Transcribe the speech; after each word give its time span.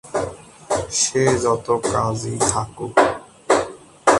সে 0.99 1.23
যত 1.43 1.67
কাজই 1.91 2.35
থাকুক। 2.51 2.93